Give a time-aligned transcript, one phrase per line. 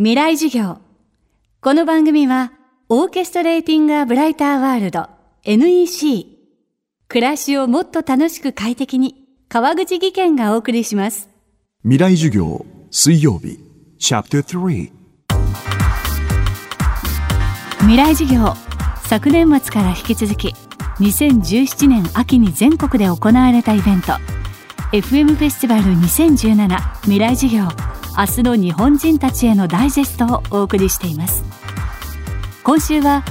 [0.00, 0.78] 未来授業。
[1.60, 2.52] この番組は、
[2.88, 5.08] オーケストレーティング・ア・ブライター・ワールド
[5.42, 6.24] NEC。
[7.08, 11.28] 暮らしをもっと楽しく快適に、川口義賢がお送りします。
[11.82, 13.58] 未来授業水曜日
[13.98, 14.92] チャプター3
[17.80, 18.54] 未来授業。
[19.02, 20.54] 昨年末から引き続き、
[21.00, 24.12] 2017年秋に全国で行われたイベント、
[24.92, 31.44] FM フェスティバル2017未来授業明日の日本人たちへのダイジェストをお送りしています。
[32.64, 33.22] 今週は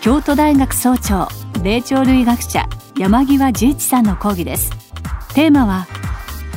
[0.00, 1.26] 京都大学総長
[1.64, 4.70] 霊長類学者山際十一さんの講義です。
[5.34, 5.88] テーマは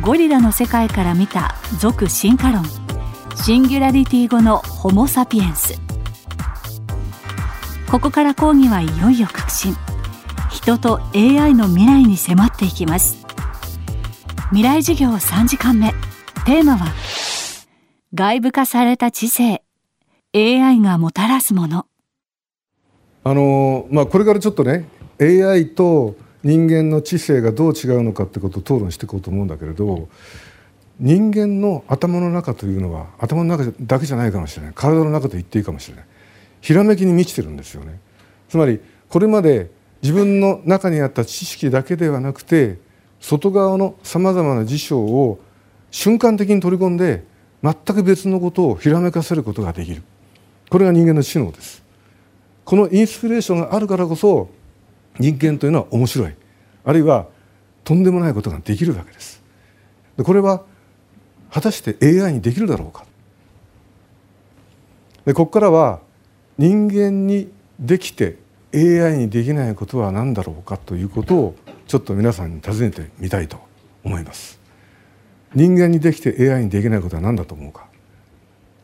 [0.00, 2.64] ゴリラの世界から見た俗進化論。
[3.34, 5.74] シンギュラリティ後のホモ・サピエンス。
[7.90, 9.76] ここから講義はいよいよ革新
[10.50, 13.26] 人と AI の未来に迫っていきます。
[14.50, 15.92] 未来授業3時間目。
[16.44, 16.92] テーマは
[18.14, 19.62] 外部化された知性。
[20.34, 21.86] AI がもたらすもの。
[23.24, 24.86] あのまあ、これからちょっとね
[25.18, 26.14] AI と
[26.44, 30.08] 人間の知性がどう違うのかってことを討論していこうと思うんだけれど
[31.00, 34.74] 人間の頭の中というのは頭の中だけじゃないかもしれない。
[34.74, 36.04] 体の中と言っていいかもしれない。
[36.60, 37.98] ひらめきに満ちてるんですよね。
[38.50, 39.70] つまりこれまで
[40.02, 42.76] 自分の中にあった知識だけではなくて
[43.20, 45.40] 外側のさまざまな事象を
[45.90, 47.31] 瞬間的に取り込んで
[47.62, 50.02] 全く別のことをひらめかせることができる。
[50.68, 51.82] これが人間の知能です。
[52.64, 54.48] このインスピレーションがあるからこそ
[55.18, 56.34] 人間というのは面白い。
[56.84, 57.26] あるいは
[57.84, 59.42] とんでもないことができるわけです。
[60.16, 60.62] でこれは
[61.50, 63.04] 果たして AI にできるだろうか。
[65.24, 66.00] でここからは
[66.58, 68.38] 人間にできて
[68.74, 71.54] AI にできないことは何だろうかということを
[71.86, 73.58] ちょっと皆さんに尋ねてみたいと
[74.02, 74.61] 思います。
[75.54, 77.86] 人間にできて AI にできないことは何だと思うか？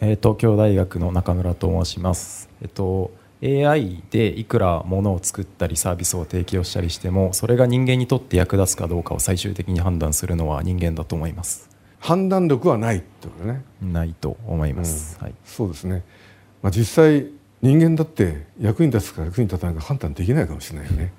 [0.00, 2.48] えー東京大学の中村と申します。
[2.60, 3.10] えっと
[3.42, 11.70] AI でいくらものを作ったりサービスを提供したりしてもそれが人間にとって役立つかどうかを最終的に判断するのは人間だと思います。
[12.00, 13.62] 判断力はないってことね。
[13.80, 16.04] ないと思います、はい、そうですね、
[16.62, 17.26] まあ、実際
[17.60, 21.12] 人間だって役に立つか役に立たないか判断できないかもしれないよね。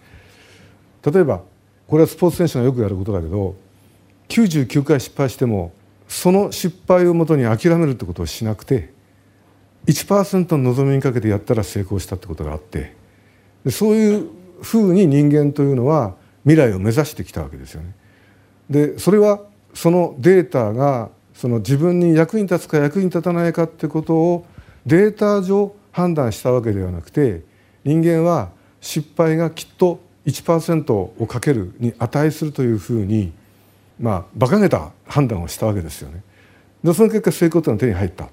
[1.06, 1.42] 例えば
[1.88, 3.56] これはスポーツ選手がよくやることだけど
[4.30, 5.74] 99回失敗しても
[6.08, 8.92] その失敗をもとに諦めるってことをしなくて
[9.88, 12.96] 1%の望みにかけてやったら成功したってことがあって
[13.70, 14.30] そういう
[14.62, 17.94] ふうに人間というのは未来を目指してきたわけですよね。
[18.70, 19.42] でそれは
[19.74, 24.46] そのデータがその自分に役に立つか役に立たないかってことを
[24.86, 27.44] データ上判断したわけではなくて
[27.84, 28.52] 人間は
[28.82, 33.34] 失敗がきっと1%をかけるに値するというふうに
[34.00, 36.24] まあ馬鹿げた判断をしたわけですよね。
[36.84, 38.30] でその結果成功というのは手に入った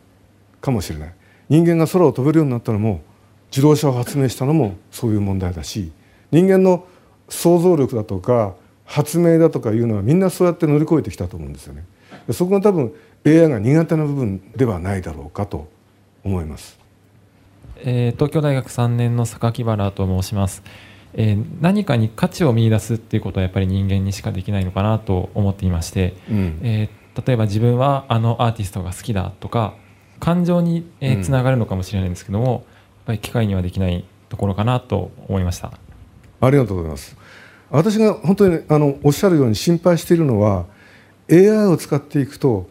[0.60, 1.14] かもしれない。
[1.48, 3.02] 人間が空を飛べるようになったのも
[3.50, 5.92] 自動車を発明したのもそういう問題だし
[6.32, 6.86] 人間の
[7.28, 8.54] 想像力だとか
[8.84, 11.84] 発明だとかいうのはみんなそうやって乗り越えてきたと思うんですよね。
[12.32, 12.92] そこが多分
[13.24, 15.68] AI が苦手な部分ではないだろうかと
[16.24, 16.78] 思います。
[17.78, 20.62] えー東京大学3年の榊原と申します、
[21.16, 29.74] えー何かに価値を見出すっていうことはやっぱり人間にしかできないのかなと思っていまして、うんえー例えば自分はあのアーティストが好きだとか
[30.20, 32.62] 感情にえうんーつながるのかもしれないんですけども、やっ
[33.06, 35.72] ぱり機械にはできないところかなと思いました
[36.42, 37.16] ありがとうございます。
[37.70, 40.66] 私が本当にあのおっしゃるように心配しているのは
[41.30, 42.68] AI を使っていくと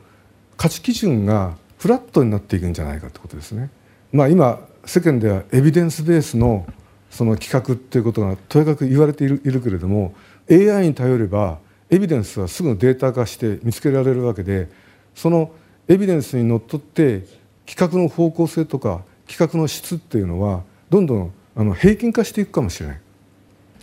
[0.57, 3.71] 価値基準がフラットになっていくんじゃないかということですね。
[4.13, 6.65] まあ、今世間ではエビデンスベースの
[7.09, 10.13] その企画っていうことがとにかく言われているいるけれども
[10.49, 14.69] AI に頼ればエビデンスはすぐデータ化して見つけられるわけで
[15.13, 15.51] その
[15.87, 17.23] エビデンスにのっとって
[17.65, 23.01] 企画の方向性とか企画の質っていうのはどんどんあの平均化していくかもしれない。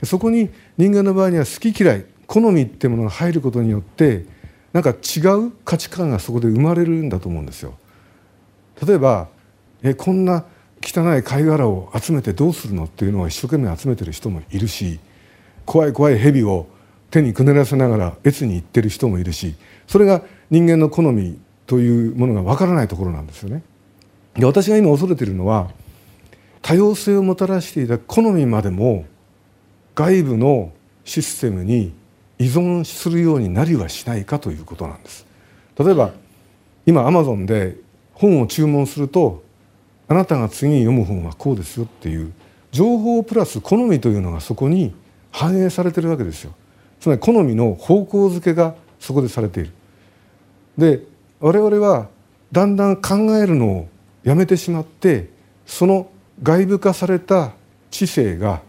[0.05, 4.25] そこに人間の場合には好き嫌い好みっていうものが入ることによって
[4.72, 7.75] なんか違う価値観がそこで生まれるんだと思うんですよ。
[8.84, 9.28] 例えば
[9.82, 10.44] えこんな
[10.84, 14.99] 汚い貝殻を集めてどうするのっていうのを一生懸命集めてる人もいるし
[15.64, 16.67] 怖い怖い蛇を
[17.11, 19.55] 手にくねらせながら越に行ってる人もいるし
[19.87, 23.62] それが人間の好みというものがわからないところなんですよね。
[24.34, 25.70] で私が今恐れているのは
[26.62, 29.05] 多様性をもたらしていた好みまでも
[29.94, 30.73] 外部の
[31.05, 31.93] システムに
[32.38, 35.26] 依存するようになりはしないかということなんです
[35.78, 36.12] 例えば
[36.87, 37.76] 今アマゾンで
[38.14, 39.43] 本を注文すると
[40.08, 42.32] あなたが次に読む本はこうですよっていう
[42.70, 44.94] 情報プラス好みというのがそこに
[45.31, 46.52] 反映されてるわけですよ。
[47.00, 49.72] つまり好みの方向づけがそこでされている。
[50.78, 51.00] で
[51.40, 52.08] 我々は
[52.52, 53.88] だんだん考えるのを
[54.25, 55.28] やめてしまって
[55.66, 56.10] その
[56.43, 57.52] 外部化された
[57.90, 58.62] 知性が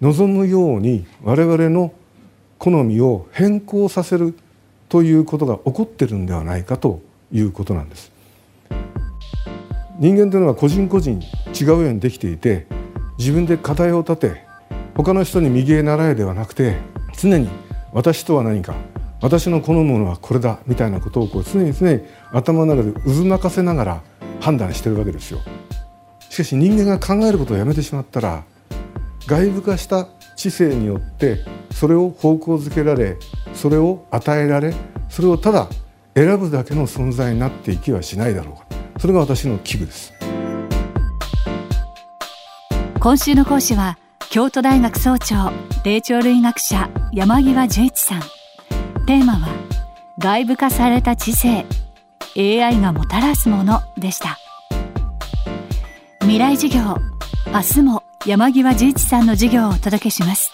[0.00, 1.92] 望むように我々の
[2.58, 4.36] 好みを変更させる
[4.88, 7.00] ということが起こってるんではないかと
[7.32, 8.13] いうことなんです。
[9.98, 11.22] 人間というのは個人個人
[11.58, 12.66] 違うようにできていて
[13.18, 14.44] 自分で課題を立て
[14.96, 16.76] 他の人に右へ習えではなくて
[17.16, 17.48] 常に
[17.92, 18.74] 私とは何か
[19.20, 22.02] 私の好むものはこれだみたいなことをこう常に常に
[22.32, 24.02] 頭の中で渦巻かせながら
[24.40, 25.40] 判断してるわけですよ。
[26.28, 28.44] しかし人間が考えることをやめてしまったら
[29.28, 31.38] 外部化した知性によって
[31.70, 33.16] それを方向づけられ
[33.54, 34.74] それを与えられ
[35.08, 35.68] それをただ
[36.16, 40.12] 選ぶだけの存在になっていきはしないだろうかそれが私の危惧です。
[43.00, 43.98] 今週の講師は
[44.30, 45.52] 京都大学総長
[45.84, 48.20] 霊長類学者山際十一さん。
[49.06, 49.48] テーマは
[50.18, 51.66] 外部化された知性。
[52.36, 54.38] AI がもたらすものでした。
[56.20, 56.96] 未来授業
[57.52, 60.53] 明日も山際十一さんの授業をお届けします。